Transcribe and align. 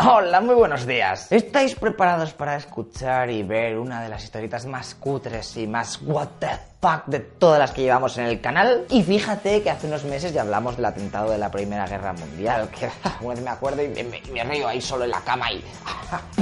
Hola, 0.00 0.40
muy 0.40 0.54
buenos 0.54 0.86
días. 0.86 1.32
¿Estáis 1.32 1.74
preparados 1.74 2.32
para 2.32 2.54
escuchar 2.54 3.30
y 3.30 3.42
ver 3.42 3.76
una 3.76 4.00
de 4.00 4.08
las 4.08 4.22
historietas 4.22 4.64
más 4.64 4.94
cutres 4.94 5.56
y 5.56 5.66
más 5.66 6.00
what 6.02 6.28
the 6.38 6.50
fuck 6.80 7.06
de 7.06 7.18
todas 7.20 7.58
las 7.58 7.72
que 7.72 7.82
llevamos 7.82 8.16
en 8.18 8.26
el 8.26 8.40
canal? 8.40 8.84
Y 8.90 9.02
fíjate 9.02 9.62
que 9.62 9.70
hace 9.70 9.86
unos 9.86 10.04
meses 10.04 10.32
ya 10.32 10.42
hablamos 10.42 10.76
del 10.76 10.84
atentado 10.84 11.30
de 11.30 11.38
la 11.38 11.50
Primera 11.50 11.86
Guerra 11.86 12.12
Mundial, 12.12 12.68
que 12.70 12.88
una 13.20 13.34
vez 13.34 13.42
me 13.44 13.50
acuerdo 13.50 13.82
y 13.82 13.88
me, 13.88 14.04
me- 14.04 14.44
río 14.44 14.68
ahí 14.68 14.80
solo 14.80 15.04
en 15.04 15.10
la 15.10 15.20
cama 15.20 15.50
y... 15.52 15.64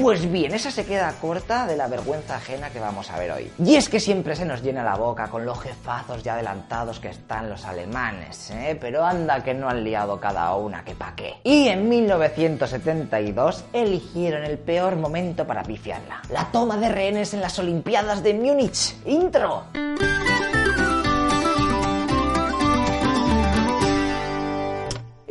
Pues 0.01 0.31
bien, 0.31 0.55
esa 0.55 0.71
se 0.71 0.85
queda 0.87 1.13
corta 1.21 1.67
de 1.67 1.77
la 1.77 1.89
vergüenza 1.89 2.37
ajena 2.37 2.71
que 2.71 2.79
vamos 2.79 3.11
a 3.11 3.19
ver 3.19 3.33
hoy. 3.33 3.51
Y 3.59 3.75
es 3.75 3.89
que 3.89 3.99
siempre 3.99 4.37
se 4.37 4.45
nos 4.45 4.63
llena 4.63 4.85
la 4.85 4.95
boca 4.95 5.27
con 5.29 5.45
los 5.45 5.59
jefazos 5.61 6.23
ya 6.23 6.35
adelantados 6.35 7.01
que 7.01 7.09
están 7.09 7.51
los 7.51 7.65
alemanes, 7.65 8.51
¿eh? 8.53 8.79
Pero 8.81 9.05
anda 9.05 9.43
que 9.43 9.55
no 9.55 9.69
han 9.69 9.83
liado 9.83 10.21
cada 10.21 10.55
una, 10.55 10.85
que 10.85 10.95
pa' 10.95 11.15
qué. 11.17 11.35
Y 11.43 11.67
en 11.67 11.89
1972 11.89 13.65
eligieron 13.73 14.45
el 14.45 14.59
peor 14.59 14.95
momento 14.95 15.45
para 15.47 15.65
pifiarla. 15.65 16.23
La 16.31 16.45
toma 16.53 16.77
de 16.77 16.89
rehenes 16.89 17.35
en 17.35 17.41
las 17.41 17.59
Olimpiadas 17.59 18.23
de 18.23 18.35
Múnich. 18.35 18.95
Intro. 19.07 19.65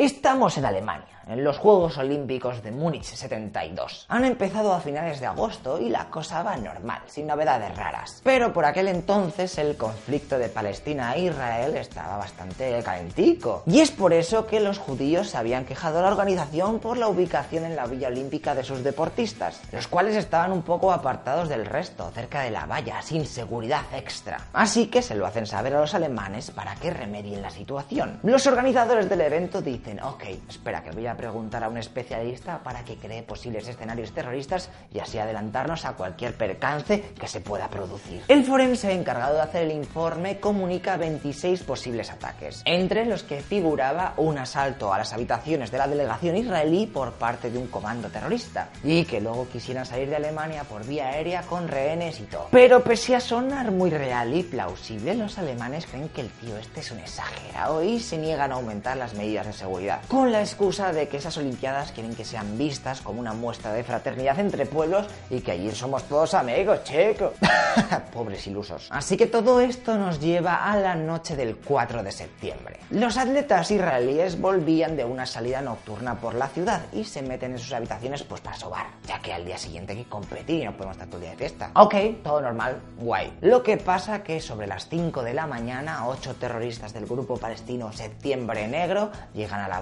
is 0.05 0.14
Estamos 0.25 0.57
en 0.57 0.65
Alemania, 0.65 1.21
en 1.27 1.43
los 1.43 1.59
Juegos 1.59 1.99
Olímpicos 1.99 2.63
de 2.63 2.71
Múnich 2.71 3.03
72. 3.03 4.07
Han 4.09 4.25
empezado 4.25 4.73
a 4.73 4.79
finales 4.79 5.19
de 5.19 5.27
agosto 5.27 5.79
y 5.79 5.89
la 5.89 6.09
cosa 6.09 6.41
va 6.41 6.57
normal, 6.57 7.03
sin 7.05 7.27
novedades 7.27 7.77
raras. 7.77 8.21
Pero 8.23 8.51
por 8.51 8.65
aquel 8.65 8.87
entonces 8.87 9.55
el 9.59 9.77
conflicto 9.77 10.39
de 10.39 10.49
Palestina 10.49 11.13
e 11.13 11.25
Israel 11.25 11.77
estaba 11.77 12.17
bastante 12.17 12.81
calentico. 12.81 13.61
Y 13.67 13.81
es 13.81 13.91
por 13.91 14.13
eso 14.13 14.47
que 14.47 14.59
los 14.59 14.79
judíos 14.79 15.29
se 15.29 15.37
habían 15.37 15.63
quejado 15.63 15.99
a 15.99 16.01
la 16.01 16.07
organización 16.07 16.79
por 16.79 16.97
la 16.97 17.07
ubicación 17.07 17.63
en 17.63 17.75
la 17.75 17.85
Villa 17.85 18.07
Olímpica 18.07 18.55
de 18.55 18.63
sus 18.63 18.83
deportistas, 18.83 19.61
los 19.71 19.87
cuales 19.87 20.15
estaban 20.15 20.51
un 20.51 20.63
poco 20.63 20.91
apartados 20.91 21.49
del 21.49 21.67
resto, 21.67 22.09
cerca 22.15 22.41
de 22.41 22.49
la 22.49 22.65
valla, 22.65 23.03
sin 23.03 23.27
seguridad 23.27 23.83
extra. 23.93 24.47
Así 24.53 24.87
que 24.87 25.03
se 25.03 25.13
lo 25.13 25.27
hacen 25.27 25.45
saber 25.45 25.75
a 25.75 25.81
los 25.81 25.93
alemanes 25.93 26.49
para 26.49 26.73
que 26.73 26.89
remedien 26.89 27.43
la 27.43 27.51
situación. 27.51 28.19
Los 28.23 28.47
organizadores 28.47 29.07
del 29.07 29.21
evento 29.21 29.61
dicen, 29.61 30.01
ok, 30.01 30.14
espera 30.49 30.83
que 30.83 30.91
voy 30.91 31.07
a 31.07 31.17
preguntar 31.17 31.63
a 31.63 31.69
un 31.69 31.77
especialista 31.77 32.63
para 32.63 32.83
que 32.83 32.97
cree 32.97 33.23
posibles 33.23 33.67
escenarios 33.67 34.11
terroristas 34.11 34.69
y 34.93 34.99
así 34.99 35.17
adelantarnos 35.17 35.85
a 35.85 35.93
cualquier 35.93 36.35
percance 36.35 37.13
que 37.19 37.27
se 37.27 37.41
pueda 37.41 37.69
producir. 37.69 38.23
El 38.27 38.43
forense 38.43 38.91
encargado 38.91 39.35
de 39.35 39.41
hacer 39.41 39.63
el 39.63 39.71
informe 39.71 40.39
comunica 40.39 40.97
26 40.97 41.63
posibles 41.63 42.11
ataques, 42.11 42.61
entre 42.65 43.05
los 43.05 43.23
que 43.23 43.41
figuraba 43.41 44.13
un 44.17 44.37
asalto 44.37 44.93
a 44.93 44.97
las 44.97 45.13
habitaciones 45.13 45.71
de 45.71 45.77
la 45.77 45.87
delegación 45.87 46.37
israelí 46.37 46.87
por 46.87 47.13
parte 47.13 47.49
de 47.49 47.57
un 47.57 47.67
comando 47.67 48.09
terrorista 48.09 48.69
y 48.83 49.05
que 49.05 49.21
luego 49.21 49.47
quisieran 49.49 49.85
salir 49.85 50.09
de 50.09 50.15
Alemania 50.15 50.63
por 50.63 50.85
vía 50.85 51.09
aérea 51.09 51.41
con 51.43 51.67
rehenes 51.67 52.19
y 52.19 52.23
todo. 52.23 52.47
Pero 52.51 52.83
pese 52.83 53.15
a 53.15 53.19
sonar 53.19 53.71
muy 53.71 53.89
real 53.89 54.33
y 54.33 54.43
plausible, 54.43 55.15
los 55.15 55.37
alemanes 55.37 55.85
creen 55.85 56.09
que 56.09 56.21
el 56.21 56.29
tío 56.29 56.57
este 56.57 56.79
es 56.79 56.91
un 56.91 56.99
exagerado 56.99 57.83
y 57.83 57.99
se 57.99 58.17
niegan 58.17 58.51
a 58.51 58.55
aumentar 58.55 58.97
las 58.97 59.13
medidas 59.13 59.45
de 59.45 59.53
seguridad, 59.53 60.01
con 60.07 60.31
la 60.31 60.41
excusa 60.41 60.93
de 60.93 61.07
que 61.07 61.17
esas 61.17 61.37
Olimpiadas 61.37 61.91
quieren 61.91 62.15
que 62.15 62.25
sean 62.25 62.57
vistas 62.57 63.01
como 63.01 63.19
una 63.19 63.33
muestra 63.33 63.73
de 63.73 63.83
fraternidad 63.83 64.39
entre 64.39 64.65
pueblos 64.65 65.07
y 65.29 65.41
que 65.41 65.51
allí 65.51 65.71
somos 65.71 66.03
todos 66.03 66.33
amigos, 66.33 66.83
chicos. 66.83 67.33
Pobres 68.13 68.45
ilusos. 68.47 68.87
Así 68.91 69.17
que 69.17 69.25
todo 69.25 69.59
esto 69.59 69.97
nos 69.97 70.19
lleva 70.19 70.71
a 70.71 70.77
la 70.77 70.95
noche 70.95 71.35
del 71.35 71.57
4 71.57 72.03
de 72.03 72.11
septiembre. 72.11 72.79
Los 72.89 73.17
atletas 73.17 73.71
israelíes 73.71 74.39
volvían 74.39 74.95
de 74.95 75.05
una 75.05 75.25
salida 75.25 75.61
nocturna 75.61 76.15
por 76.15 76.35
la 76.35 76.47
ciudad 76.47 76.81
y 76.93 77.03
se 77.03 77.21
meten 77.21 77.53
en 77.53 77.59
sus 77.59 77.73
habitaciones 77.73 78.23
pues 78.23 78.41
para 78.41 78.57
sobar, 78.57 78.87
ya 79.07 79.19
que 79.19 79.33
al 79.33 79.45
día 79.45 79.57
siguiente 79.57 79.93
hay 79.93 80.03
que 80.03 80.09
competir 80.09 80.61
y 80.61 80.65
no 80.65 80.73
podemos 80.73 80.95
estar 80.95 81.07
todo 81.07 81.17
el 81.17 81.23
día 81.23 81.31
de 81.31 81.37
fiesta. 81.37 81.71
Ok, 81.75 81.95
todo 82.23 82.41
normal, 82.41 82.79
guay. 82.97 83.37
Lo 83.41 83.63
que 83.63 83.77
pasa 83.77 84.23
que 84.23 84.39
sobre 84.39 84.67
las 84.67 84.87
5 84.87 85.23
de 85.23 85.33
la 85.33 85.47
mañana, 85.47 86.07
ocho 86.07 86.35
terroristas 86.35 86.93
del 86.93 87.05
grupo 87.05 87.37
palestino 87.37 87.91
Septiembre 87.91 88.67
Negro 88.67 89.11
llegan 89.33 89.61
a 89.61 89.67
la 89.67 89.79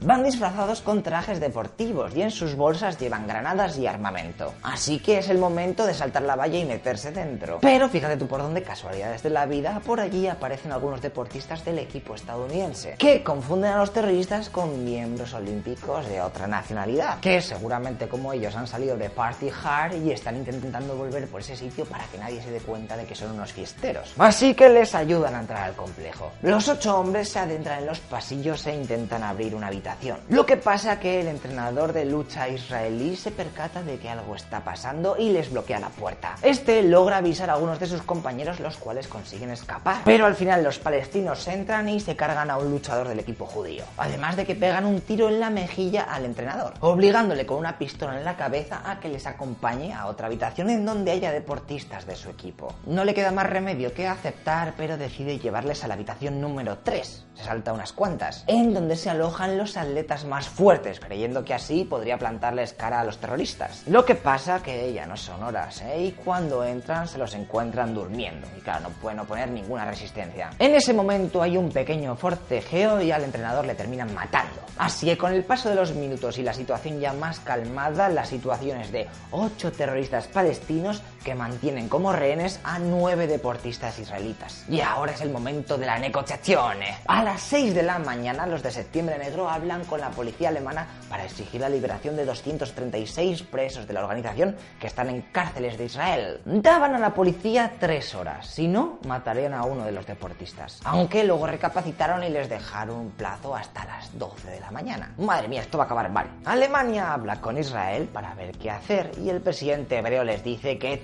Van 0.00 0.22
disfrazados 0.22 0.80
con 0.80 1.02
trajes 1.02 1.40
deportivos 1.40 2.14
y 2.14 2.22
en 2.22 2.30
sus 2.30 2.54
bolsas 2.54 2.98
llevan 2.98 3.26
granadas 3.26 3.78
y 3.78 3.86
armamento. 3.86 4.52
Así 4.62 4.98
que 4.98 5.18
es 5.18 5.28
el 5.28 5.38
momento 5.38 5.86
de 5.86 5.94
saltar 5.94 6.22
la 6.22 6.36
valla 6.36 6.58
y 6.58 6.64
meterse 6.64 7.10
dentro. 7.10 7.58
Pero 7.60 7.88
fíjate 7.88 8.16
tú 8.16 8.26
por 8.26 8.42
dónde, 8.42 8.62
casualidades 8.62 9.22
de 9.22 9.30
la 9.30 9.46
vida, 9.46 9.80
por 9.84 10.00
allí 10.00 10.26
aparecen 10.28 10.72
algunos 10.72 11.00
deportistas 11.00 11.64
del 11.64 11.78
equipo 11.78 12.14
estadounidense, 12.14 12.96
que 12.98 13.22
confunden 13.22 13.72
a 13.72 13.78
los 13.78 13.92
terroristas 13.92 14.50
con 14.50 14.84
miembros 14.84 15.32
olímpicos 15.32 16.06
de 16.06 16.20
otra 16.20 16.46
nacionalidad, 16.46 17.20
que 17.20 17.40
seguramente 17.40 18.08
como 18.08 18.32
ellos 18.32 18.54
han 18.56 18.66
salido 18.66 18.96
de 18.96 19.10
Party 19.10 19.48
Hard 19.64 19.94
y 20.04 20.10
están 20.10 20.36
intentando 20.36 20.96
volver 20.96 21.26
por 21.28 21.40
ese 21.40 21.56
sitio 21.56 21.84
para 21.86 22.04
que 22.06 22.18
nadie 22.18 22.42
se 22.42 22.50
dé 22.50 22.60
cuenta 22.60 22.96
de 22.96 23.06
que 23.06 23.14
son 23.14 23.32
unos 23.32 23.52
fiesteros. 23.52 24.12
Así 24.18 24.54
que 24.54 24.68
les 24.68 24.94
ayudan 24.94 25.34
a 25.34 25.40
entrar 25.40 25.62
al 25.62 25.74
complejo. 25.74 26.32
Los 26.42 26.68
ocho 26.68 26.98
hombres 26.98 27.28
se 27.28 27.38
adentran 27.38 27.80
en 27.80 27.86
los 27.86 28.00
pasillos 28.00 28.66
e 28.66 28.74
intentan 28.74 29.22
abrir 29.22 29.53
una 29.54 29.68
habitación. 29.68 30.18
Lo 30.28 30.46
que 30.46 30.56
pasa 30.56 31.00
que 31.00 31.20
el 31.20 31.28
entrenador 31.28 31.92
de 31.92 32.04
lucha 32.04 32.48
israelí 32.48 33.16
se 33.16 33.30
percata 33.30 33.82
de 33.82 33.98
que 33.98 34.08
algo 34.08 34.34
está 34.34 34.64
pasando 34.64 35.16
y 35.18 35.30
les 35.30 35.50
bloquea 35.50 35.80
la 35.80 35.88
puerta. 35.88 36.36
Este 36.42 36.82
logra 36.82 37.18
avisar 37.18 37.50
a 37.50 37.54
algunos 37.54 37.80
de 37.80 37.86
sus 37.86 38.02
compañeros, 38.02 38.60
los 38.60 38.76
cuales 38.76 39.08
consiguen 39.08 39.50
escapar. 39.50 40.02
Pero 40.04 40.26
al 40.26 40.34
final 40.34 40.62
los 40.62 40.78
palestinos 40.78 41.46
entran 41.48 41.88
y 41.88 42.00
se 42.00 42.16
cargan 42.16 42.50
a 42.50 42.58
un 42.58 42.70
luchador 42.70 43.08
del 43.08 43.20
equipo 43.20 43.46
judío. 43.46 43.84
Además 43.96 44.36
de 44.36 44.44
que 44.44 44.54
pegan 44.54 44.84
un 44.84 45.00
tiro 45.00 45.28
en 45.28 45.40
la 45.40 45.50
mejilla 45.50 46.02
al 46.02 46.24
entrenador, 46.24 46.74
obligándole 46.80 47.46
con 47.46 47.58
una 47.58 47.78
pistola 47.78 48.18
en 48.18 48.24
la 48.24 48.36
cabeza 48.36 48.82
a 48.84 49.00
que 49.00 49.08
les 49.08 49.26
acompañe 49.26 49.92
a 49.92 50.06
otra 50.06 50.26
habitación 50.26 50.70
en 50.70 50.84
donde 50.84 51.12
haya 51.12 51.32
deportistas 51.32 52.06
de 52.06 52.16
su 52.16 52.30
equipo. 52.30 52.74
No 52.86 53.04
le 53.04 53.14
queda 53.14 53.32
más 53.32 53.48
remedio 53.48 53.92
que 53.94 54.06
aceptar, 54.06 54.74
pero 54.76 54.96
decide 54.96 55.38
llevarles 55.38 55.84
a 55.84 55.88
la 55.88 55.94
habitación 55.94 56.40
número 56.40 56.78
3. 56.78 57.26
Se 57.34 57.44
salta 57.44 57.72
unas 57.72 57.92
cuantas, 57.92 58.44
en 58.46 58.72
donde 58.74 58.96
se 58.96 59.10
los 59.48 59.76
atletas 59.76 60.24
más 60.24 60.48
fuertes, 60.48 61.00
creyendo 61.00 61.44
que 61.44 61.54
así 61.54 61.84
podría 61.84 62.18
plantarles 62.18 62.72
cara 62.72 63.00
a 63.00 63.04
los 63.04 63.18
terroristas. 63.18 63.82
Lo 63.86 64.04
que 64.04 64.14
pasa 64.14 64.62
que 64.62 64.92
ya 64.92 65.06
no 65.06 65.16
son 65.16 65.42
horas, 65.42 65.82
¿eh? 65.82 66.04
y 66.04 66.12
cuando 66.12 66.64
entran 66.64 67.08
se 67.08 67.18
los 67.18 67.34
encuentran 67.34 67.94
durmiendo, 67.94 68.46
y 68.56 68.60
claro, 68.60 68.84
no 68.84 68.88
pueden 68.90 69.20
oponer 69.20 69.50
ninguna 69.50 69.84
resistencia. 69.84 70.50
En 70.58 70.74
ese 70.74 70.92
momento 70.92 71.42
hay 71.42 71.56
un 71.56 71.70
pequeño 71.70 72.16
forcejeo 72.16 73.00
y 73.00 73.10
al 73.10 73.24
entrenador 73.24 73.64
le 73.64 73.74
terminan 73.74 74.12
matando. 74.14 74.62
Así 74.78 75.06
que 75.06 75.16
con 75.16 75.32
el 75.32 75.44
paso 75.44 75.68
de 75.68 75.76
los 75.76 75.94
minutos 75.94 76.38
y 76.38 76.42
la 76.42 76.52
situación 76.52 77.00
ya 77.00 77.12
más 77.12 77.40
calmada, 77.40 78.08
la 78.08 78.24
situación 78.24 78.80
es 78.80 78.90
de 78.90 79.06
8 79.30 79.72
terroristas 79.72 80.26
palestinos 80.26 81.02
que 81.24 81.34
mantienen 81.34 81.88
como 81.88 82.12
rehenes 82.12 82.60
a 82.62 82.78
9 82.78 83.26
deportistas 83.26 83.98
israelitas. 83.98 84.64
Y 84.68 84.80
ahora 84.80 85.12
es 85.12 85.20
el 85.22 85.30
momento 85.30 85.78
de 85.78 85.86
la 85.86 85.98
negociación. 85.98 86.78
A 87.06 87.24
las 87.24 87.40
6 87.42 87.74
de 87.74 87.82
la 87.82 87.98
mañana, 87.98 88.46
los 88.46 88.62
de 88.62 88.70
Septiembre 88.70 89.18
Negro 89.18 89.48
hablan 89.48 89.84
con 89.84 90.00
la 90.00 90.10
policía 90.10 90.50
alemana 90.50 90.86
para 91.08 91.24
exigir 91.24 91.60
la 91.60 91.68
liberación 91.68 92.16
de 92.16 92.24
236 92.24 93.42
presos 93.44 93.86
de 93.86 93.94
la 93.94 94.02
organización 94.02 94.56
que 94.78 94.86
están 94.86 95.08
en 95.08 95.22
cárceles 95.22 95.78
de 95.78 95.86
Israel. 95.86 96.40
Daban 96.44 96.94
a 96.94 96.98
la 96.98 97.14
policía 97.14 97.72
3 97.80 98.14
horas, 98.14 98.46
si 98.46 98.68
no, 98.68 98.98
matarían 99.06 99.54
a 99.54 99.64
uno 99.64 99.84
de 99.84 99.92
los 99.92 100.06
deportistas. 100.06 100.80
Aunque 100.84 101.24
luego 101.24 101.46
recapacitaron 101.46 102.22
y 102.22 102.28
les 102.28 102.48
dejaron 102.48 102.96
un 102.96 103.10
plazo 103.10 103.56
hasta 103.56 103.84
las 103.86 104.16
12 104.18 104.50
de 104.50 104.60
la 104.60 104.70
mañana. 104.70 105.14
Madre 105.18 105.48
mía, 105.48 105.62
esto 105.62 105.78
va 105.78 105.84
a 105.84 105.86
acabar 105.86 106.10
mal. 106.10 106.26
Alemania 106.44 107.12
habla 107.12 107.40
con 107.40 107.56
Israel 107.56 108.08
para 108.12 108.34
ver 108.34 108.52
qué 108.58 108.70
hacer 108.70 109.12
y 109.22 109.30
el 109.30 109.40
presidente 109.40 109.98
hebreo 109.98 110.24
les 110.24 110.44
dice 110.44 110.78
que 110.78 110.98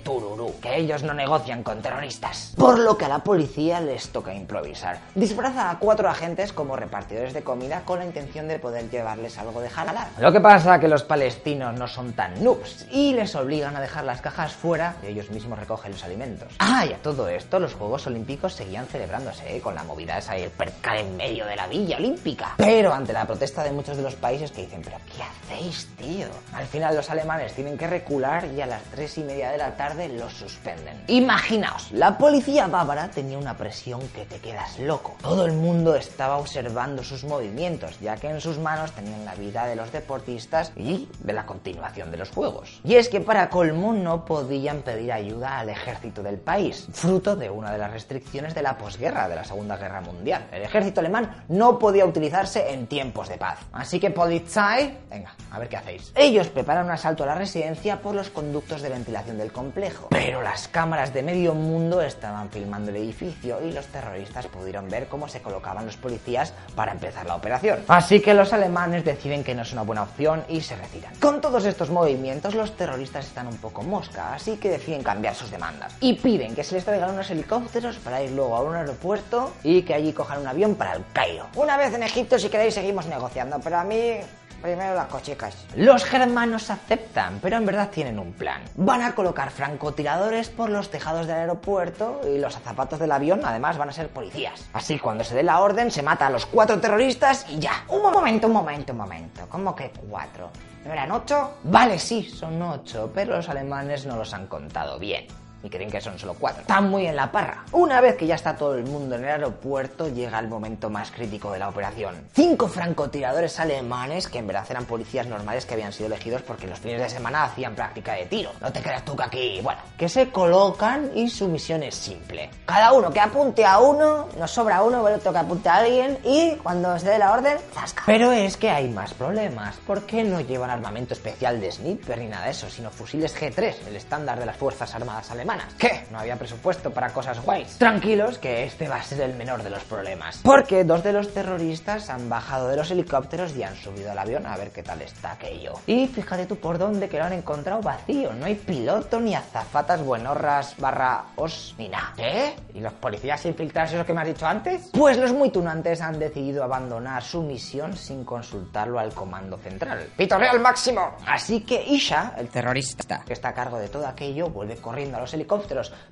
que 0.61 0.77
ellos 0.77 1.03
no 1.03 1.13
negocian 1.13 1.63
con 1.63 1.81
terroristas. 1.81 2.53
Por 2.57 2.79
lo 2.79 2.97
que 2.97 3.05
a 3.05 3.09
la 3.09 3.19
policía 3.19 3.79
les 3.79 4.09
toca 4.09 4.33
improvisar. 4.33 4.99
Disfraza 5.15 5.69
a 5.69 5.79
cuatro 5.79 6.09
agentes 6.09 6.53
como 6.53 6.75
repartidores 6.75 7.33
de 7.33 7.43
comida 7.43 7.81
con 7.85 7.99
la 7.99 8.05
intención 8.05 8.47
de 8.47 8.59
poder 8.59 8.89
llevarles 8.89 9.37
algo 9.37 9.61
de 9.61 9.69
halal. 9.75 10.07
Lo 10.19 10.31
que 10.31 10.41
pasa 10.41 10.79
que 10.79 10.87
los 10.87 11.03
palestinos 11.03 11.77
no 11.77 11.87
son 11.87 12.13
tan 12.13 12.43
noobs 12.43 12.87
y 12.91 13.13
les 13.13 13.35
obligan 13.35 13.75
a 13.75 13.81
dejar 13.81 14.03
las 14.03 14.21
cajas 14.21 14.53
fuera 14.53 14.95
y 15.03 15.07
ellos 15.07 15.29
mismos 15.29 15.59
recogen 15.59 15.91
los 15.91 16.03
alimentos. 16.03 16.53
Ah, 16.59 16.85
y 16.85 16.93
a 16.93 16.97
todo 16.97 17.27
esto 17.27 17.59
los 17.59 17.73
Juegos 17.73 18.07
Olímpicos 18.07 18.53
seguían 18.53 18.87
celebrándose 18.87 19.55
¿eh? 19.55 19.61
con 19.61 19.75
la 19.75 19.83
movida 19.83 20.17
esa 20.17 20.37
y 20.37 20.43
el 20.43 20.49
percal 20.49 20.97
en 20.97 21.17
medio 21.17 21.45
de 21.45 21.55
la 21.55 21.67
Villa 21.67 21.97
Olímpica. 21.97 22.55
Pero 22.57 22.93
ante 22.93 23.13
la 23.13 23.25
protesta 23.25 23.63
de 23.63 23.71
muchos 23.71 23.97
de 23.97 24.03
los 24.03 24.15
países 24.15 24.51
que 24.51 24.61
dicen, 24.61 24.81
pero 24.83 24.97
¿qué 25.15 25.23
hacéis, 25.23 25.87
tío? 25.97 26.27
Al 26.53 26.65
final 26.65 26.95
los 26.95 27.09
alemanes 27.09 27.53
tienen 27.53 27.77
que 27.77 27.87
recular 27.87 28.45
y 28.45 28.61
a 28.61 28.65
las 28.65 28.83
tres 28.83 29.17
y 29.17 29.23
media 29.23 29.51
de 29.51 29.57
la 29.57 29.75
tarde 29.75 30.00
los 30.09 30.33
suspenden. 30.33 31.03
Imaginaos, 31.07 31.91
la 31.91 32.17
policía 32.17 32.67
bávara 32.67 33.09
tenía 33.09 33.37
una 33.37 33.57
presión 33.57 34.01
que 34.09 34.25
te 34.25 34.39
quedas 34.39 34.79
loco. 34.79 35.15
Todo 35.21 35.45
el 35.45 35.53
mundo 35.53 35.95
estaba 35.95 36.37
observando 36.37 37.03
sus 37.03 37.23
movimientos, 37.23 37.99
ya 37.99 38.17
que 38.17 38.29
en 38.29 38.41
sus 38.41 38.57
manos 38.57 38.91
tenían 38.91 39.25
la 39.25 39.35
vida 39.35 39.65
de 39.65 39.75
los 39.75 39.91
deportistas 39.91 40.71
y 40.75 41.07
de 41.19 41.33
la 41.33 41.45
continuación 41.45 42.11
de 42.11 42.17
los 42.17 42.29
juegos. 42.29 42.79
Y 42.83 42.95
es 42.95 43.09
que 43.09 43.21
para 43.21 43.49
colmo 43.49 43.93
no 43.93 44.25
podían 44.25 44.81
pedir 44.81 45.11
ayuda 45.11 45.59
al 45.59 45.69
ejército 45.69 46.23
del 46.23 46.37
país, 46.37 46.87
fruto 46.91 47.35
de 47.35 47.49
una 47.49 47.71
de 47.71 47.77
las 47.77 47.91
restricciones 47.91 48.55
de 48.55 48.61
la 48.61 48.77
posguerra 48.77 49.27
de 49.27 49.35
la 49.35 49.43
Segunda 49.43 49.77
Guerra 49.77 50.01
Mundial. 50.01 50.47
El 50.51 50.63
ejército 50.63 50.99
alemán 50.99 51.43
no 51.49 51.79
podía 51.79 52.05
utilizarse 52.05 52.71
en 52.71 52.87
tiempos 52.87 53.29
de 53.29 53.37
paz. 53.37 53.59
Así 53.71 53.99
que 53.99 54.11
Polizei, 54.11 54.97
venga, 55.09 55.35
a 55.51 55.59
ver 55.59 55.69
qué 55.69 55.77
hacéis. 55.77 56.11
Ellos 56.15 56.47
preparan 56.47 56.85
un 56.85 56.91
asalto 56.91 57.23
a 57.23 57.27
la 57.27 57.35
residencia 57.35 58.01
por 58.01 58.15
los 58.15 58.29
conductos 58.29 58.81
de 58.81 58.89
ventilación 58.89 59.37
del 59.37 59.51
complejo, 59.51 59.90
pero 60.09 60.41
las 60.41 60.67
cámaras 60.67 61.13
de 61.13 61.23
medio 61.23 61.53
mundo 61.53 62.01
estaban 62.01 62.49
filmando 62.49 62.89
el 62.91 62.97
edificio 62.97 63.59
y 63.65 63.71
los 63.71 63.85
terroristas 63.87 64.47
pudieron 64.47 64.89
ver 64.89 65.07
cómo 65.07 65.27
se 65.27 65.41
colocaban 65.41 65.85
los 65.85 65.97
policías 65.97 66.53
para 66.75 66.91
empezar 66.91 67.25
la 67.25 67.35
operación. 67.35 67.79
Así 67.87 68.21
que 68.21 68.33
los 68.33 68.53
alemanes 68.53 69.05
deciden 69.05 69.43
que 69.43 69.55
no 69.55 69.63
es 69.63 69.73
una 69.73 69.83
buena 69.83 70.03
opción 70.03 70.43
y 70.47 70.61
se 70.61 70.75
retiran. 70.75 71.15
Con 71.15 71.41
todos 71.41 71.65
estos 71.65 71.89
movimientos, 71.89 72.55
los 72.55 72.75
terroristas 72.75 73.25
están 73.25 73.47
un 73.47 73.57
poco 73.57 73.83
mosca, 73.83 74.33
así 74.33 74.57
que 74.57 74.69
deciden 74.69 75.03
cambiar 75.03 75.35
sus 75.35 75.51
demandas 75.51 75.95
y 75.99 76.13
piden 76.13 76.55
que 76.55 76.63
se 76.63 76.75
les 76.75 76.85
traigan 76.85 77.11
unos 77.11 77.29
helicópteros 77.29 77.97
para 77.97 78.21
ir 78.21 78.31
luego 78.31 78.55
a 78.55 78.61
un 78.61 78.75
aeropuerto 78.75 79.53
y 79.63 79.83
que 79.83 79.93
allí 79.93 80.13
cojan 80.13 80.41
un 80.41 80.47
avión 80.47 80.75
para 80.75 80.93
el 80.93 81.03
Cairo. 81.13 81.47
Una 81.55 81.77
vez 81.77 81.93
en 81.93 82.03
Egipto, 82.03 82.39
si 82.39 82.49
queréis, 82.49 82.73
seguimos 82.73 83.05
negociando, 83.05 83.59
pero 83.63 83.77
a 83.77 83.83
mí 83.83 84.19
Primero 84.61 84.93
las 84.93 85.07
cochicas. 85.07 85.65
Los 85.75 86.05
germanos 86.05 86.69
aceptan, 86.69 87.39
pero 87.41 87.57
en 87.57 87.65
verdad 87.65 87.89
tienen 87.89 88.19
un 88.19 88.33
plan. 88.33 88.61
Van 88.75 89.01
a 89.01 89.15
colocar 89.15 89.49
francotiradores 89.49 90.49
por 90.49 90.69
los 90.69 90.91
tejados 90.91 91.25
del 91.25 91.37
aeropuerto 91.37 92.21
y 92.23 92.37
los 92.37 92.53
zapatos 92.53 92.99
del 92.99 93.11
avión 93.11 93.41
además 93.43 93.77
van 93.77 93.89
a 93.89 93.93
ser 93.93 94.09
policías. 94.09 94.69
Así 94.73 94.99
cuando 94.99 95.23
se 95.23 95.35
dé 95.35 95.41
la 95.41 95.59
orden 95.59 95.89
se 95.89 96.03
mata 96.03 96.27
a 96.27 96.29
los 96.29 96.45
cuatro 96.45 96.79
terroristas 96.79 97.45
y 97.49 97.59
ya. 97.59 97.85
Un 97.87 98.03
momento, 98.03 98.47
un 98.47 98.53
momento, 98.53 98.91
un 98.93 98.99
momento. 98.99 99.47
¿Cómo 99.49 99.75
que 99.75 99.91
cuatro? 100.09 100.51
¿No 100.85 100.93
eran 100.93 101.11
ocho? 101.11 101.57
Vale, 101.63 101.97
sí, 101.97 102.23
son 102.23 102.61
ocho, 102.61 103.11
pero 103.13 103.37
los 103.37 103.49
alemanes 103.49 104.05
no 104.05 104.15
los 104.15 104.33
han 104.33 104.47
contado 104.47 104.99
bien 104.99 105.25
y 105.63 105.69
creen 105.69 105.89
que 105.89 106.01
son 106.01 106.17
solo 106.17 106.35
cuatro. 106.39 106.61
Están 106.61 106.89
muy 106.89 107.05
en 107.05 107.15
la 107.15 107.31
parra. 107.31 107.65
Una 107.71 108.01
vez 108.01 108.15
que 108.15 108.27
ya 108.27 108.35
está 108.35 108.55
todo 108.55 108.75
el 108.75 108.85
mundo 108.85 109.15
en 109.15 109.23
el 109.23 109.29
aeropuerto, 109.29 110.07
llega 110.07 110.39
el 110.39 110.47
momento 110.47 110.89
más 110.89 111.11
crítico 111.11 111.51
de 111.51 111.59
la 111.59 111.69
operación. 111.69 112.15
Cinco 112.33 112.67
francotiradores 112.67 113.59
alemanes, 113.59 114.27
que 114.27 114.39
en 114.39 114.47
verdad 114.47 114.65
eran 114.69 114.85
policías 114.85 115.27
normales 115.27 115.65
que 115.65 115.73
habían 115.73 115.93
sido 115.93 116.07
elegidos 116.07 116.41
porque 116.41 116.67
los 116.67 116.79
fines 116.79 117.01
de 117.01 117.09
semana 117.09 117.43
hacían 117.43 117.75
práctica 117.75 118.13
de 118.13 118.25
tiro. 118.25 118.51
No 118.59 118.71
te 118.71 118.81
creas 118.81 119.05
tú 119.05 119.15
que 119.15 119.23
aquí, 119.23 119.59
bueno, 119.61 119.81
que 119.97 120.09
se 120.09 120.29
colocan 120.31 121.11
y 121.15 121.29
su 121.29 121.47
misión 121.47 121.83
es 121.83 121.95
simple. 121.95 122.49
Cada 122.65 122.93
uno 122.93 123.11
que 123.11 123.19
apunte 123.19 123.65
a 123.65 123.79
uno, 123.79 124.27
nos 124.37 124.51
sobra 124.51 124.83
uno, 124.83 125.07
el 125.07 125.15
otro 125.15 125.31
que 125.31 125.39
apunte 125.39 125.69
a 125.69 125.77
alguien 125.77 126.17
y 126.23 126.55
cuando 126.57 126.97
se 126.97 127.09
dé 127.09 127.19
la 127.19 127.33
orden, 127.33 127.57
¡zasca! 127.73 128.03
Pero 128.05 128.31
es 128.31 128.57
que 128.57 128.69
hay 128.69 128.89
más 128.89 129.13
problemas. 129.13 129.77
¿Por 129.85 130.05
qué 130.05 130.23
no 130.23 130.41
llevan 130.41 130.69
armamento 130.69 131.13
especial 131.13 131.59
de 131.59 131.71
sniper 131.71 132.17
ni 132.17 132.27
nada 132.27 132.45
de 132.45 132.51
eso, 132.51 132.69
sino 132.69 132.89
fusiles 132.89 133.35
G3, 133.39 133.87
el 133.87 133.95
estándar 133.95 134.39
de 134.39 134.45
las 134.45 134.57
Fuerzas 134.57 134.93
Armadas 134.95 135.29
alemanas? 135.31 135.50
¿Qué? 135.77 136.05
No 136.11 136.19
había 136.19 136.35
presupuesto 136.35 136.91
para 136.91 137.09
cosas 137.09 137.43
guays. 137.43 137.77
Tranquilos, 137.77 138.37
que 138.37 138.63
este 138.63 138.87
va 138.87 138.97
a 138.97 139.03
ser 139.03 139.21
el 139.21 139.33
menor 139.35 139.63
de 139.63 139.69
los 139.69 139.83
problemas. 139.83 140.39
Porque 140.43 140.83
dos 140.83 141.03
de 141.03 141.13
los 141.13 141.33
terroristas 141.33 142.09
han 142.09 142.29
bajado 142.29 142.67
de 142.67 142.77
los 142.77 142.91
helicópteros 142.91 143.55
y 143.55 143.63
han 143.63 143.75
subido 143.75 144.11
al 144.11 144.19
avión 144.19 144.45
a 144.45 144.55
ver 144.57 144.71
qué 144.71 144.83
tal 144.83 145.01
está 145.01 145.33
aquello. 145.33 145.73
Y 145.87 146.07
fíjate 146.07 146.45
tú 146.45 146.57
por 146.57 146.77
dónde 146.77 147.09
que 147.09 147.17
lo 147.17 147.25
han 147.25 147.33
encontrado 147.33 147.81
vacío. 147.81 148.33
No 148.33 148.45
hay 148.45 148.55
piloto 148.55 149.19
ni 149.19 149.35
azafatas 149.35 150.03
buenorras 150.03 150.75
barra 150.77 151.25
os 151.35 151.75
ni 151.77 151.89
nada. 151.89 152.13
¿Eh? 152.17 152.55
¿Y 152.73 152.79
los 152.79 152.93
policías 152.93 153.45
infiltrados 153.45 153.93
esos 153.93 154.05
que 154.05 154.13
me 154.13 154.21
has 154.21 154.27
dicho 154.27 154.45
antes? 154.45 154.89
Pues 154.93 155.17
los 155.17 155.33
muy 155.33 155.49
tunantes 155.49 156.01
han 156.01 156.19
decidido 156.19 156.63
abandonar 156.63 157.23
su 157.23 157.41
misión 157.41 157.95
sin 157.95 158.23
consultarlo 158.23 158.99
al 158.99 159.13
comando 159.13 159.57
central. 159.57 160.07
¡Pitorreo 160.15 160.51
al 160.51 160.59
máximo! 160.59 161.17
Así 161.27 161.61
que 161.61 161.83
Isha, 161.83 162.33
el 162.37 162.49
terrorista 162.49 163.23
que 163.25 163.33
está 163.33 163.49
a 163.49 163.53
cargo 163.53 163.77
de 163.77 163.89
todo 163.89 164.07
aquello, 164.07 164.49
vuelve 164.49 164.77
corriendo 164.77 165.17
a 165.17 165.21
los 165.21 165.33
helicópteros 165.33 165.40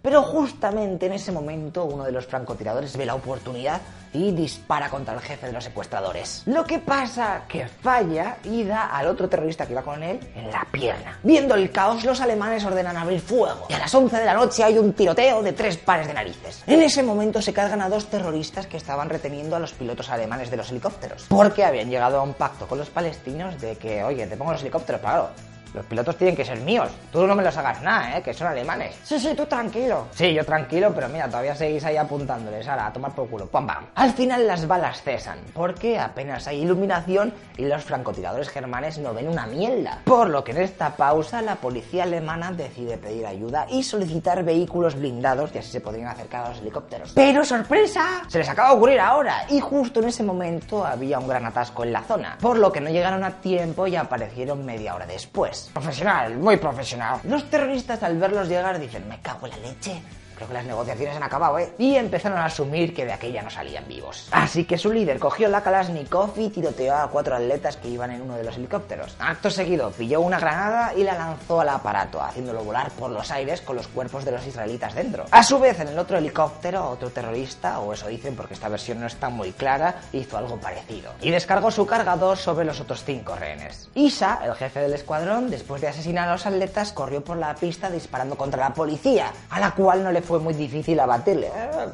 pero 0.01 0.23
justamente 0.23 1.05
en 1.05 1.13
ese 1.13 1.31
momento 1.31 1.85
uno 1.85 2.03
de 2.03 2.11
los 2.11 2.25
francotiradores 2.25 2.95
ve 2.97 3.05
la 3.05 3.15
oportunidad 3.15 3.81
y 4.13 4.31
dispara 4.31 4.89
contra 4.89 5.13
el 5.13 5.19
jefe 5.19 5.47
de 5.47 5.53
los 5.53 5.63
secuestradores. 5.63 6.43
Lo 6.47 6.63
que 6.65 6.79
pasa 6.79 7.43
que 7.47 7.67
falla 7.67 8.37
y 8.43 8.63
da 8.63 8.87
al 8.87 9.07
otro 9.07 9.29
terrorista 9.29 9.65
que 9.65 9.73
iba 9.73 9.83
con 9.83 10.01
él 10.01 10.19
en 10.35 10.51
la 10.51 10.65
pierna. 10.71 11.19
Viendo 11.23 11.55
el 11.55 11.71
caos, 11.71 12.03
los 12.03 12.19
alemanes 12.21 12.65
ordenan 12.65 12.97
abrir 12.97 13.21
fuego 13.21 13.67
y 13.69 13.73
a 13.73 13.79
las 13.79 13.93
11 13.93 14.17
de 14.17 14.25
la 14.25 14.33
noche 14.33 14.63
hay 14.63 14.77
un 14.77 14.93
tiroteo 14.93 15.43
de 15.43 15.53
tres 15.53 15.77
pares 15.77 16.07
de 16.07 16.13
narices. 16.13 16.63
En 16.65 16.81
ese 16.81 17.03
momento 17.03 17.41
se 17.41 17.53
cargan 17.53 17.81
a 17.81 17.89
dos 17.89 18.07
terroristas 18.07 18.67
que 18.67 18.77
estaban 18.77 19.09
reteniendo 19.09 19.55
a 19.55 19.59
los 19.59 19.73
pilotos 19.73 20.09
alemanes 20.09 20.49
de 20.49 20.57
los 20.57 20.71
helicópteros, 20.71 21.25
porque 21.29 21.63
habían 21.63 21.89
llegado 21.89 22.19
a 22.19 22.23
un 22.23 22.33
pacto 22.33 22.67
con 22.67 22.79
los 22.79 22.89
palestinos 22.89 23.59
de 23.61 23.75
que, 23.75 24.03
oye, 24.03 24.25
te 24.27 24.37
pongo 24.37 24.53
los 24.53 24.61
helicópteros, 24.61 25.01
claro, 25.01 25.29
los 25.73 25.85
pilotos 25.85 26.17
tienen 26.17 26.35
que 26.35 26.45
ser 26.45 26.59
míos. 26.61 26.89
Tú 27.11 27.25
no 27.27 27.35
me 27.35 27.43
los 27.43 27.55
hagas 27.57 27.81
nada, 27.81 28.17
¿eh? 28.17 28.21
Que 28.21 28.33
son 28.33 28.47
alemanes. 28.47 28.95
Sí, 29.03 29.19
sí, 29.19 29.33
tú 29.35 29.45
tranquilo. 29.45 30.07
Sí, 30.11 30.33
yo 30.33 30.45
tranquilo, 30.45 30.91
pero 30.93 31.09
mira, 31.09 31.27
todavía 31.27 31.55
seguís 31.55 31.83
ahí 31.85 31.97
apuntándoles. 31.97 32.67
Ahora, 32.67 32.87
a 32.87 32.93
tomar 32.93 33.11
por 33.13 33.29
culo. 33.29 33.47
¡Pam, 33.47 33.67
pam! 33.67 33.85
Al 33.95 34.13
final 34.13 34.47
las 34.47 34.67
balas 34.67 35.01
cesan, 35.01 35.39
porque 35.53 35.99
apenas 35.99 36.47
hay 36.47 36.61
iluminación 36.61 37.33
y 37.57 37.65
los 37.65 37.83
francotiradores 37.83 38.49
germanes 38.49 38.97
no 38.97 39.13
ven 39.13 39.27
una 39.27 39.45
mierda. 39.45 40.01
Por 40.05 40.29
lo 40.29 40.43
que 40.43 40.51
en 40.51 40.61
esta 40.61 40.95
pausa 40.95 41.41
la 41.41 41.55
policía 41.55 42.03
alemana 42.03 42.51
decide 42.51 42.97
pedir 42.97 43.25
ayuda 43.25 43.65
y 43.69 43.83
solicitar 43.83 44.43
vehículos 44.43 44.95
blindados 44.95 45.51
y 45.53 45.59
así 45.59 45.71
se 45.71 45.81
podrían 45.81 46.07
acercar 46.07 46.45
a 46.45 46.49
los 46.49 46.59
helicópteros. 46.59 47.11
Pero 47.13 47.43
sorpresa, 47.45 48.23
se 48.27 48.39
les 48.39 48.49
acaba 48.49 48.69
de 48.69 48.75
ocurrir 48.75 48.99
ahora 48.99 49.45
y 49.49 49.59
justo 49.59 49.99
en 49.99 50.07
ese 50.07 50.23
momento 50.23 50.85
había 50.85 51.19
un 51.19 51.27
gran 51.27 51.45
atasco 51.45 51.83
en 51.83 51.93
la 51.93 52.03
zona, 52.03 52.37
por 52.39 52.57
lo 52.57 52.71
que 52.71 52.81
no 52.81 52.89
llegaron 52.89 53.23
a 53.23 53.31
tiempo 53.41 53.87
y 53.87 53.95
aparecieron 53.95 54.65
media 54.65 54.95
hora 54.95 55.05
después. 55.05 55.58
Profesional, 55.73 56.37
muy 56.37 56.57
profesional. 56.57 57.19
Los 57.23 57.49
terroristas 57.49 58.01
al 58.03 58.17
verlos 58.17 58.47
llegar 58.47 58.79
dicen, 58.79 59.07
me 59.07 59.19
cago 59.21 59.47
en 59.47 59.51
la 59.51 59.57
leche. 59.69 60.01
Creo 60.39 60.47
que 60.47 60.53
las 60.53 60.65
negociaciones 60.65 61.17
han 61.17 61.23
acabado, 61.23 61.59
¿eh? 61.59 61.73
Y 61.77 61.97
empezaron 61.97 62.37
a 62.37 62.45
asumir 62.45 62.93
que 62.93 63.03
de 63.03 63.11
aquella 63.11 63.41
no 63.41 63.49
salían 63.49 63.85
vivos. 63.89 64.29
Así 64.31 64.63
que 64.63 64.77
su 64.77 64.89
líder 64.89 65.19
cogió 65.19 65.49
la 65.49 65.61
Kalashnikov 65.61 66.39
y 66.39 66.47
tiroteó 66.47 66.95
a 66.95 67.09
cuatro 67.09 67.35
atletas 67.35 67.75
que 67.75 67.89
iban 67.89 68.11
en 68.11 68.21
uno 68.21 68.37
de 68.37 68.45
los 68.45 68.55
helicópteros. 68.55 69.17
Acto 69.19 69.49
seguido, 69.49 69.91
pilló 69.91 70.21
una 70.21 70.39
granada 70.39 70.93
y 70.95 71.03
la 71.03 71.15
lanzó 71.15 71.59
al 71.59 71.67
aparato, 71.67 72.21
haciéndolo 72.21 72.63
volar 72.63 72.89
por 72.91 73.11
los 73.11 73.29
aires 73.31 73.59
con 73.59 73.75
los 73.75 73.89
cuerpos 73.89 74.23
de 74.23 74.31
los 74.31 74.47
israelitas 74.47 74.95
dentro. 74.95 75.25
A 75.29 75.43
su 75.43 75.59
vez, 75.59 75.77
en 75.81 75.89
el 75.89 75.99
otro 75.99 76.17
helicóptero, 76.17 76.89
otro 76.89 77.09
terrorista, 77.09 77.81
o 77.81 77.91
eso 77.91 78.07
dicen 78.07 78.37
porque 78.37 78.53
esta 78.53 78.69
versión 78.69 79.01
no 79.01 79.07
está 79.07 79.27
muy 79.27 79.51
clara, 79.51 79.95
hizo 80.13 80.37
algo 80.37 80.55
parecido. 80.55 81.11
Y 81.19 81.31
descargó 81.31 81.69
su 81.69 81.85
cargador 81.85 82.37
sobre 82.37 82.63
los 82.63 82.79
otros 82.79 83.03
cinco 83.03 83.35
rehenes. 83.35 83.89
Isa, 83.93 84.39
el 84.45 84.55
jefe 84.55 84.79
del 84.79 84.93
escuadrón, 84.93 85.49
después 85.49 85.81
de 85.81 85.89
asesinar 85.89 86.29
a 86.29 86.31
los 86.31 86.45
atletas, 86.45 86.93
corrió 86.93 87.21
por 87.21 87.35
la 87.35 87.53
pista 87.55 87.89
disparando 87.89 88.37
contra 88.37 88.69
la 88.69 88.73
policía, 88.73 89.33
a 89.49 89.59
la 89.59 89.71
cual 89.71 90.01
no 90.01 90.13
le 90.13 90.21
fue 90.29 90.39
muy 90.39 90.53
difícil 90.53 90.99
abatirle. 90.99 91.47
Eh. 91.47 91.87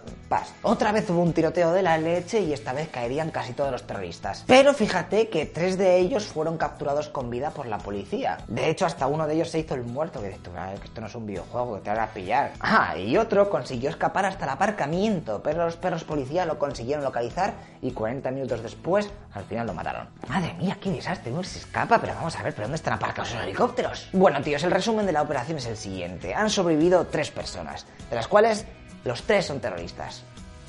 Otra 0.64 0.92
vez 0.92 1.10
hubo 1.10 1.22
un 1.22 1.32
tiroteo 1.32 1.72
de 1.72 1.82
la 1.82 1.98
leche 1.98 2.42
y 2.42 2.52
esta 2.52 2.74
vez 2.74 2.90
caerían 2.90 3.32
casi 3.32 3.54
todos 3.54 3.72
los 3.72 3.84
terroristas. 3.84 4.44
Pero 4.48 4.74
fíjate 4.74 5.30
que 5.30 5.46
tres 5.46 5.78
de 5.78 5.98
ellos 5.98 6.26
fueron 6.26 6.58
capturados 6.58 7.08
con 7.08 7.30
vida 7.30 7.52
por 7.52 7.68
la 7.68 7.78
policía. 7.78 8.40
De 8.48 8.70
hecho, 8.70 8.86
hasta 8.86 9.08
uno 9.08 9.28
de 9.28 9.36
ellos 9.36 9.50
se 9.50 9.60
hizo 9.60 9.76
el 9.76 9.84
muerto, 9.84 10.22
que 10.22 10.30
esto, 10.30 10.52
no 11.00 11.08
es 11.08 11.16
un 11.16 11.26
videojuego, 11.26 11.76
que 11.76 11.82
te 11.82 11.90
van 11.92 12.00
a 12.00 12.08
pillar. 12.08 12.52
Ah, 12.60 12.98
y 12.98 13.16
otro 13.18 13.50
consiguió 13.50 13.90
escapar 13.90 14.26
hasta 14.26 14.46
el 14.46 14.52
aparcamiento, 14.52 15.42
pero 15.42 15.64
los 15.64 15.78
perros 15.78 16.04
policía 16.04 16.46
lo 16.46 16.60
consiguieron 16.60 17.04
localizar 17.04 17.54
y 17.82 17.92
40 17.92 18.32
minutos 18.32 18.64
después, 18.64 19.10
al 19.34 19.44
final 19.46 19.68
lo 19.68 19.74
mataron. 19.74 20.10
Madre 20.28 20.54
mía, 20.56 20.78
qué 20.82 20.92
desastre, 20.92 21.32
no 21.32 21.44
se 21.44 21.60
escapa, 21.60 22.00
pero 22.00 22.16
vamos 22.16 22.36
a 22.38 22.44
ver, 22.44 22.54
¿pero 22.54 22.64
dónde 22.64 22.78
están 22.78 22.96
aparcados 22.96 23.34
los 23.34 23.44
helicópteros? 23.44 24.10
Bueno, 24.12 24.42
tíos, 24.42 24.64
el 24.64 24.72
resumen 24.72 25.06
de 25.06 25.12
la 25.12 25.22
operación 25.22 25.60
es 25.60 25.68
el 25.68 25.78
siguiente. 25.78 26.34
Han 26.34 26.50
sobrevivido 26.50 27.06
tres 27.08 27.32
personas, 27.32 27.86
cuales 28.28 28.66
los 29.04 29.24
tres 29.24 29.46
son 29.46 29.60
terroristas. 29.60 30.24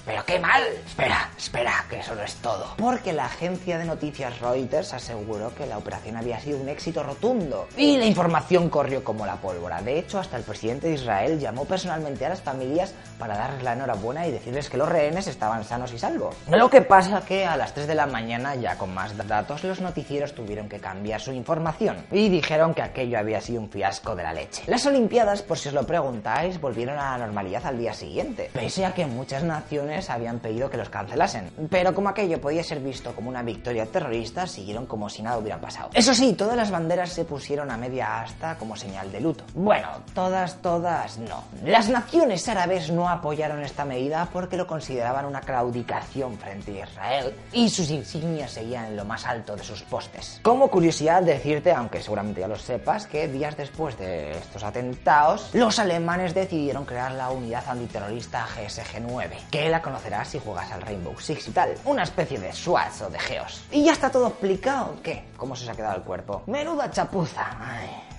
¡Pero 0.06 0.24
qué 0.24 0.38
mal! 0.38 0.62
Espera, 0.86 1.28
espera, 1.36 1.84
que 1.90 1.98
eso 1.98 2.14
no 2.14 2.22
es 2.22 2.36
todo. 2.36 2.74
Porque 2.78 3.12
la 3.12 3.24
agencia 3.24 3.76
de 3.76 3.84
noticias 3.84 4.38
Reuters 4.38 4.94
aseguró 4.94 5.52
que 5.52 5.66
la 5.66 5.78
operación 5.78 6.16
había 6.16 6.38
sido 6.38 6.60
un 6.60 6.68
éxito 6.68 7.02
rotundo. 7.02 7.66
Y 7.76 7.96
la 7.96 8.04
información 8.04 8.70
corrió 8.70 9.02
como 9.02 9.26
la 9.26 9.34
pólvora. 9.34 9.82
De 9.82 9.98
hecho, 9.98 10.20
hasta 10.20 10.36
el 10.36 10.44
presidente 10.44 10.86
de 10.86 10.94
Israel 10.94 11.40
llamó 11.40 11.64
personalmente 11.64 12.24
a 12.24 12.28
las 12.28 12.40
familias 12.40 12.94
para 13.18 13.36
darles 13.36 13.64
la 13.64 13.72
enhorabuena 13.72 14.28
y 14.28 14.30
decirles 14.30 14.70
que 14.70 14.76
los 14.76 14.88
rehenes 14.88 15.26
estaban 15.26 15.64
sanos 15.64 15.92
y 15.92 15.98
salvos. 15.98 16.36
Lo 16.48 16.70
que 16.70 16.82
pasa 16.82 17.24
que 17.26 17.44
a 17.44 17.56
las 17.56 17.74
3 17.74 17.88
de 17.88 17.96
la 17.96 18.06
mañana, 18.06 18.54
ya 18.54 18.78
con 18.78 18.94
más 18.94 19.16
datos, 19.26 19.64
los 19.64 19.80
noticieros 19.80 20.36
tuvieron 20.36 20.68
que 20.68 20.78
cambiar 20.78 21.20
su 21.20 21.32
información. 21.32 22.06
Y 22.12 22.28
dijeron 22.28 22.74
que 22.74 22.82
aquello 22.82 23.18
había 23.18 23.40
sido 23.40 23.60
un 23.60 23.70
fiasco 23.70 24.14
de 24.14 24.22
la 24.22 24.32
leche. 24.32 24.62
Las 24.68 24.86
Olimpiadas, 24.86 25.42
por 25.42 25.58
si 25.58 25.66
os 25.66 25.74
lo 25.74 25.84
preguntáis, 25.84 26.60
volvieron 26.60 26.96
a 26.96 27.18
la 27.18 27.26
normalidad 27.26 27.66
al 27.66 27.76
día 27.76 27.92
siguiente. 27.92 28.50
Pese 28.52 28.86
a 28.86 28.94
que 28.94 29.04
muchas 29.04 29.42
naciones 29.42 29.95
habían 30.10 30.38
pedido 30.38 30.70
que 30.70 30.76
los 30.76 30.88
cancelasen, 30.88 31.50
pero 31.70 31.94
como 31.94 32.08
aquello 32.08 32.40
podía 32.40 32.62
ser 32.62 32.80
visto 32.80 33.14
como 33.14 33.28
una 33.28 33.42
victoria 33.42 33.86
terrorista, 33.86 34.46
siguieron 34.46 34.86
como 34.86 35.08
si 35.08 35.22
nada 35.22 35.38
hubiera 35.38 35.60
pasado. 35.60 35.90
Eso 35.94 36.14
sí, 36.14 36.34
todas 36.34 36.56
las 36.56 36.70
banderas 36.70 37.10
se 37.10 37.24
pusieron 37.24 37.70
a 37.70 37.76
media 37.76 38.20
asta 38.20 38.56
como 38.56 38.76
señal 38.76 39.10
de 39.12 39.20
luto. 39.20 39.44
Bueno, 39.54 39.88
todas, 40.14 40.60
todas 40.62 41.18
no. 41.18 41.44
Las 41.64 41.88
naciones 41.88 42.48
árabes 42.48 42.90
no 42.90 43.08
apoyaron 43.08 43.62
esta 43.62 43.84
medida 43.84 44.28
porque 44.32 44.56
lo 44.56 44.66
consideraban 44.66 45.26
una 45.26 45.40
claudicación 45.40 46.38
frente 46.38 46.82
a 46.82 46.86
Israel 46.86 47.34
y 47.52 47.68
sus 47.68 47.90
insignias 47.90 48.52
seguían 48.52 48.86
en 48.86 48.96
lo 48.96 49.04
más 49.04 49.26
alto 49.26 49.56
de 49.56 49.64
sus 49.64 49.82
postes. 49.82 50.40
Como 50.42 50.68
curiosidad 50.68 51.22
decirte, 51.22 51.72
aunque 51.72 52.02
seguramente 52.02 52.40
ya 52.40 52.48
lo 52.48 52.56
sepas, 52.56 53.06
que 53.06 53.28
días 53.28 53.56
después 53.56 53.98
de 53.98 54.32
estos 54.32 54.62
atentados, 54.62 55.50
los 55.52 55.78
alemanes 55.78 56.34
decidieron 56.34 56.84
crear 56.84 57.12
la 57.12 57.30
unidad 57.30 57.64
antiterrorista 57.68 58.46
GSG-9, 58.46 59.48
que 59.50 59.68
la 59.68 59.82
conocerás 59.86 60.26
si 60.26 60.40
juegas 60.40 60.72
al 60.72 60.82
Rainbow 60.82 61.14
Six 61.16 61.46
y 61.46 61.50
tal, 61.52 61.74
una 61.84 62.02
especie 62.02 62.40
de 62.40 62.52
SWAT 62.52 63.02
o 63.02 63.08
de 63.08 63.20
GEOS. 63.20 63.66
¿Y 63.70 63.84
ya 63.84 63.92
está 63.92 64.10
todo 64.10 64.26
explicado? 64.26 64.96
¿Qué? 65.00 65.28
¿Cómo 65.36 65.54
se 65.54 65.62
os 65.62 65.70
ha 65.70 65.76
quedado 65.76 65.94
el 65.94 66.02
cuerpo? 66.02 66.42
Menuda 66.48 66.90
chapuza. 66.90 67.46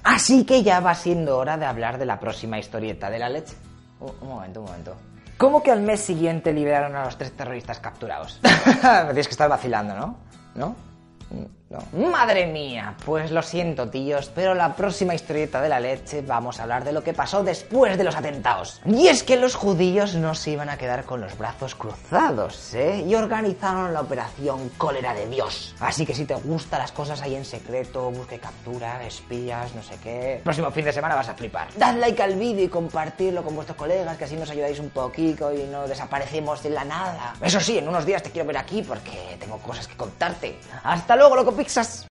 Así 0.01 0.45
que 0.45 0.63
ya 0.63 0.79
va 0.79 0.95
siendo 0.95 1.38
hora 1.38 1.57
de 1.57 1.65
hablar 1.65 1.97
de 1.97 2.05
la 2.05 2.21
próxima 2.21 2.57
historieta 2.57 3.09
de 3.09 3.19
la 3.19 3.27
leche. 3.27 3.55
Un 4.00 4.29
momento, 4.29 4.62
un 4.62 4.67
momento. 4.67 4.95
¿Cómo 5.38 5.62
que 5.62 5.69
al 5.69 5.81
mes 5.81 6.00
siguiente 6.00 6.53
liberaron 6.53 6.95
a 6.95 7.03
los 7.03 7.17
tres 7.17 7.36
terroristas 7.36 7.79
capturados? 7.79 8.39
Me 8.41 8.50
tienes 9.07 9.27
que 9.27 9.33
estar 9.33 9.50
vacilando, 9.50 9.93
¿no? 9.93 10.17
¿No? 10.55 10.75
Madre 11.91 12.47
mía, 12.47 12.95
pues 13.05 13.29
lo 13.29 13.41
siento 13.41 13.89
tíos, 13.89 14.31
pero 14.33 14.53
la 14.53 14.74
próxima 14.74 15.13
historieta 15.13 15.62
de 15.62 15.67
la 15.67 15.81
leche 15.81 16.21
vamos 16.21 16.59
a 16.59 16.63
hablar 16.63 16.86
de 16.86 16.93
lo 16.93 17.03
que 17.03 17.13
pasó 17.13 17.43
después 17.43 17.97
de 17.97 18.05
los 18.05 18.15
atentados. 18.15 18.79
Y 18.86 19.07
es 19.07 19.21
que 19.21 19.36
los 19.36 19.55
judíos 19.55 20.15
no 20.15 20.33
se 20.33 20.51
iban 20.51 20.69
a 20.69 20.77
quedar 20.77 21.03
con 21.03 21.19
los 21.19 21.38
brazos 21.38 21.75
cruzados, 21.75 22.74
¿eh? 22.74 23.03
Y 23.05 23.15
organizaron 23.15 23.93
la 23.93 24.00
operación 24.00 24.69
Cólera 24.77 25.13
de 25.13 25.27
Dios. 25.27 25.75
Así 25.81 26.05
que 26.05 26.15
si 26.15 26.24
te 26.24 26.36
gustan 26.36 26.79
las 26.79 26.93
cosas 26.93 27.21
ahí 27.21 27.36
en 27.36 27.43
secreto, 27.43 28.12
busque 28.12 28.39
captura, 28.39 29.03
espías, 29.05 29.75
no 29.75 29.83
sé 29.83 29.97
qué... 30.01 30.39
Próximo 30.45 30.71
fin 30.71 30.86
de 30.86 30.93
semana 30.93 31.15
vas 31.15 31.27
a 31.27 31.33
flipar. 31.33 31.67
Dad 31.75 31.95
like 31.97 32.24
al 32.24 32.36
vídeo 32.36 32.63
y 32.63 32.69
compartirlo 32.69 33.43
con 33.43 33.55
vuestros 33.55 33.77
colegas, 33.77 34.15
que 34.15 34.24
así 34.24 34.38
nos 34.38 34.50
ayudáis 34.50 34.79
un 34.79 34.89
poquito 34.89 35.53
y 35.53 35.63
no 35.63 35.86
desaparecemos 35.86 36.63
de 36.63 36.69
la 36.69 36.86
nada. 36.86 37.33
Eso 37.41 37.59
sí, 37.59 37.77
en 37.77 37.89
unos 37.89 38.05
días 38.05 38.24
te 38.24 38.31
quiero 38.31 38.47
ver 38.47 38.57
aquí 38.57 38.81
porque 38.83 39.36
tengo 39.38 39.57
cosas 39.57 39.86
que 39.86 39.97
contarte. 39.97 40.57
Hasta 40.83 41.17
luego, 41.17 41.36
loco 41.36 41.57
pixels. 41.58 42.06